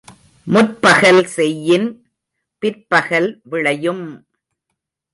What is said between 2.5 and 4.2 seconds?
பிற்பகல் விளையும்!